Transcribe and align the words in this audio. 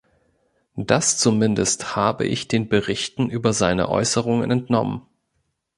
Das 0.77 1.19
zumindest 1.19 1.95
habe 1.95 2.25
ich 2.25 2.47
den 2.47 2.69
Berichten 2.69 3.29
über 3.29 3.53
seine 3.53 3.87
Äußerungen 3.89 4.49
entnommen. 4.49 5.03